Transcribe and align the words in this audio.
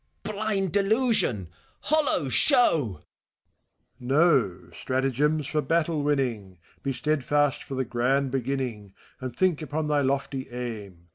Blind 0.23 0.71
delusion! 0.73 1.47
Hollow 1.81 2.27
show! 2.27 3.03
MEPHISTOPHELES. 3.99 3.99
No,— 3.99 4.71
stratagems, 4.81 5.45
for 5.45 5.61
battle 5.61 6.01
winning! 6.01 6.57
Be 6.81 6.91
steadfast 6.91 7.61
for 7.63 7.75
the 7.75 7.85
grand 7.85 8.31
beginning, 8.31 8.95
And 9.19 9.37
think 9.37 9.61
upon 9.61 9.89
thy 9.89 10.01
lofty 10.01 10.49
aim! 10.49 11.09